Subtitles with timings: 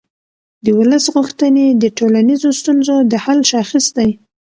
[0.63, 4.09] د ولس غوښتنې د ټولنیزو ستونزو د حل شاخص دی